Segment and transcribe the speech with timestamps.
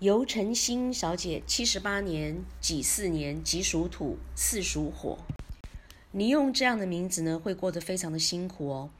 [0.00, 5.16] 尤晨星小姐，七十八年己巳年，己属土，巳属火。
[6.10, 8.90] 你用这样的名字呢，会过得非常的辛苦哦。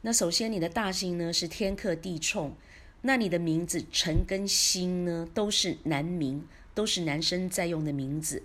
[0.00, 2.54] 那首先，你的大姓呢是天克地冲，
[3.02, 6.42] 那你的名字辰跟辛呢都是男名，
[6.74, 8.42] 都是男生在用的名字，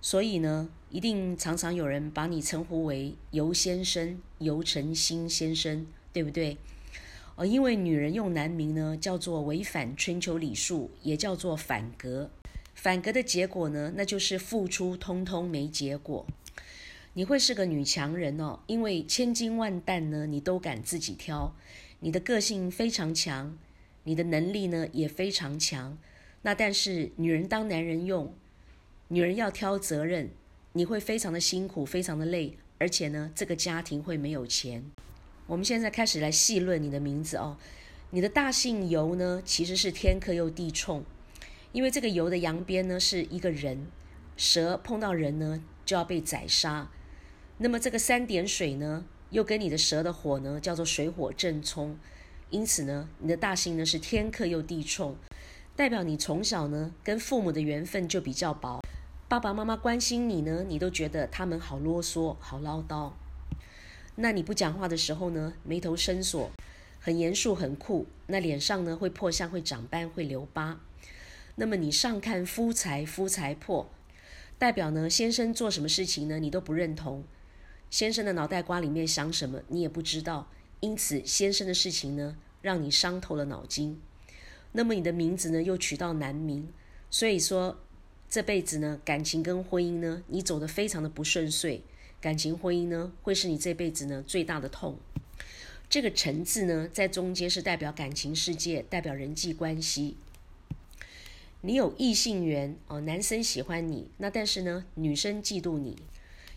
[0.00, 6.58] 所以呢，一定常常有人把你称呼为尤先生、尤晨星先生，对不对？
[7.36, 12.30] 哦，因为女人用男名呢，叫做违反春秋礼数，也叫做反格。
[12.74, 16.24] 反格的结果呢，那就是付出通通没结果。
[17.14, 21.54] 你会是个女强人哦，因为千金万担呢，你都敢自己挑。
[22.00, 23.56] 你的个性非常强，
[24.04, 25.98] 你的能力呢也非常强。
[26.42, 28.32] 那但是女人当男人用，
[29.08, 30.30] 女人要挑责任，
[30.72, 34.84] 你会非常的辛苦，非常的累，而且呢，这个家庭会没有钱。
[35.46, 37.56] 我们现在开始来细论你的名字哦。
[38.10, 41.04] 你的大姓尤呢，其实是天克又地冲，
[41.72, 43.86] 因为这个尤的阳边呢是一个人，
[44.36, 46.88] 蛇碰到人呢就要被宰杀。
[47.58, 51.98] 那么这个三点水呢，又跟你的蛇的火呢叫做水火正冲，
[52.48, 55.16] 因此呢，你的大姓呢是天克又地冲，
[55.76, 58.80] 代表你从小呢跟父母的缘分就比较薄，
[59.28, 63.12] 爸爸妈妈关心你呢，你都觉得他们好啰嗦，好唠叨。
[64.16, 66.50] 那你不讲话的时候呢，眉头深锁，
[67.00, 68.06] 很严肃很酷。
[68.28, 70.80] 那脸上呢会破相，会长斑，会留疤。
[71.56, 73.90] 那么你上看夫财，夫财破，
[74.58, 77.24] 代表呢先生做什么事情呢，你都不认同。
[77.90, 80.48] 先生的脑袋瓜里面想什么，你也不知道。
[80.80, 84.00] 因此先生的事情呢，让你伤透了脑筋。
[84.72, 86.68] 那么你的名字呢又取到男名，
[87.10, 87.78] 所以说
[88.28, 91.82] 这辈子呢感情跟婚姻呢，你走得非常的不顺遂。
[92.24, 94.96] 感情婚姻呢，会是你这辈子呢最大的痛。
[95.90, 100.16] 这个“辰”字呢，在中间是代表感情世界，代表人际关系。
[101.60, 105.98] 你有异性缘哦，男生喜欢你，那但是呢，女生嫉妒你，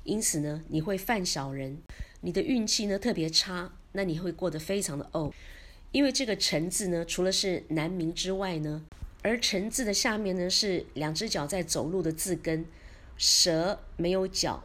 [0.05, 1.79] 因此呢，你会犯小人。
[2.21, 5.33] 你的运气呢特别差，那你会过得非常的怄。
[5.91, 8.85] 因为这个“辰”字呢，除了是男名之外呢，
[9.21, 12.65] 而“辰”字的下面呢是两只脚在走路的字根，
[13.17, 14.63] 蛇没有脚。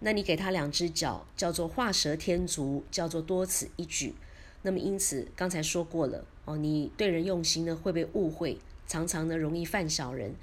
[0.00, 4.14] 那你给他两只脚，叫做画蛇添足，叫做多此一举。
[4.62, 10.34] 那么因此刚才说过了哦，你对人用心呢会被误会，常常呢容易犯小人。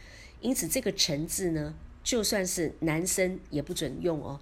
[0.41, 4.39] 因此这个“辰”字呢，就算是男生也不准用哦。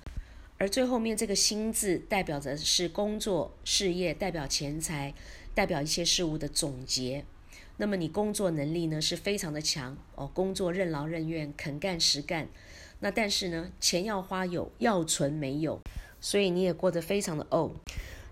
[0.58, 5.14] 而最后面这个“心”字代表着是工作事业，代表钱财，
[5.54, 7.26] 代表一切事物的总结。
[7.78, 12.48] 那么你工作能力呢是非常的强哦，工作任劳任怨，肯干实干。
[13.01, 15.81] 那但是呢，钱要花有，要存没有，
[16.19, 17.72] 所以你也过得非常的怄。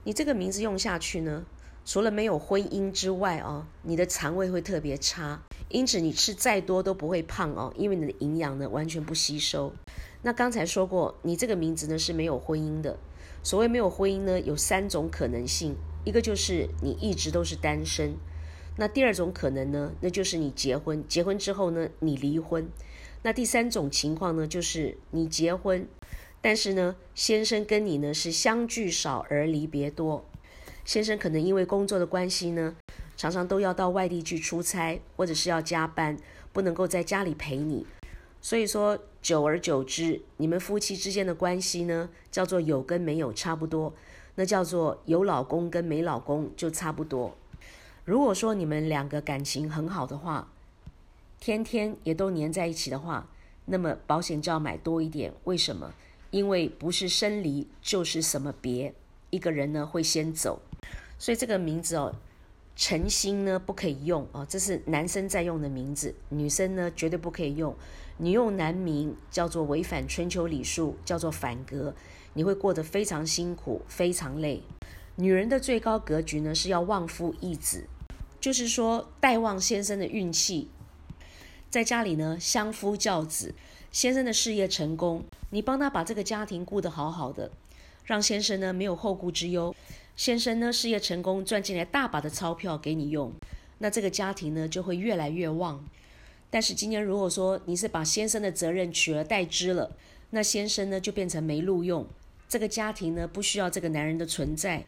[0.03, 1.43] 你这个名字用下去呢，
[1.83, 9.73] 除了没有婚姻之外哦，你的肠胃会特别差，因此你吃再多都不会胖哦，因为你的营养呢完全不吸收。
[10.21, 12.99] 那刚才说过，你这个名字呢是没有婚姻的。
[13.41, 15.75] 所谓没有婚姻呢，有三种可能性，
[16.05, 18.13] 一个就是你一直都是单身，
[18.77, 22.69] 那第二种可能呢，那就是你结婚，结婚之后呢，你离婚。
[23.21, 25.87] 那第三种情况呢，就是你结婚，
[26.41, 30.25] 但是呢，先生跟你呢是相聚少而离别多。
[30.85, 32.75] 先生可能因为工作的关系呢，
[33.17, 36.17] 常常都要到外地去出差，或者是要加班，
[36.53, 37.85] 不能够在家里陪你。
[38.41, 43.93] 所以说，久而久之，你们夫妻之间的关系呢，叫做有跟没有差不多，
[44.35, 47.35] 那叫做有老公跟没老公就差不多。
[48.05, 50.51] 如果说你们两个感情很好的话，
[51.39, 53.29] 天天也都黏在一起的话，
[53.65, 55.33] 那么保险就要买多一点。
[55.45, 55.93] 为什么？
[56.31, 58.93] 因为不是生离就是什么别，
[59.29, 60.61] 一个人呢会先走。
[61.17, 62.13] 所以这个名字哦，
[62.75, 67.75] 诚心呢不可以用哦，这是男生在用的名字，女生呢绝对不可以用。
[68.17, 71.95] 你用男名叫做违反春秋礼数，叫做反格，
[72.33, 74.61] 你会过得非常辛苦，非常累。
[75.15, 77.85] 女人的最高格局呢是要旺夫益子，
[78.39, 80.69] 就是说戴望先生的运气。
[81.69, 83.53] 在家里呢，相夫教子，
[83.91, 87.51] 先生的事业成功，你帮他把这个家庭顾得好好的，
[88.05, 89.75] 让先生呢没有后顾之忧，
[90.15, 93.31] 先生呢事业成功，赚进来大把的钞票给你用，
[93.77, 95.85] 那这个家庭呢就会越来越旺。
[96.49, 99.95] 但是今天如果说你是把先生的责任取而代之了，
[100.31, 102.07] 那先生呢就变成没路用，
[102.47, 104.83] 这个家庭呢不需要这个男人的存在，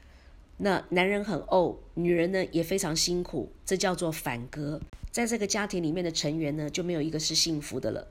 [0.63, 4.79] 那男人很怄，女人呢也非常辛苦，这叫做反格。
[5.09, 8.07] 在这个家庭里面的成员呢，就没有一个是幸福的了。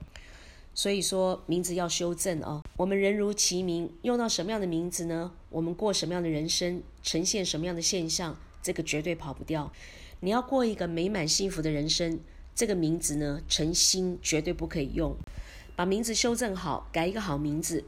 [0.74, 2.60] 所以说名字要修正哦。
[2.76, 5.32] 我们人如其名，用到什么样的名字呢？
[5.48, 9.72] 我们过什么样的人生，呈现什么样的现象，这个绝对跑不掉。
[10.18, 12.18] 你要过一个美满幸福的人生，
[12.56, 15.14] 这个名字呢，诚心绝对不可以用。
[15.76, 17.84] 把名字修正好，改一个好名字，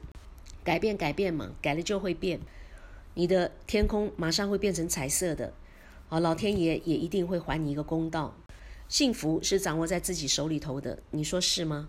[0.63, 2.39] 改变改变嘛，改了就会变。
[3.15, 5.53] 你的天空马上会变成彩色的，
[6.09, 8.35] 好，老天爷也一定会还你一个公道。
[8.89, 11.89] 幸福是掌握在自己手里头的，你说是吗？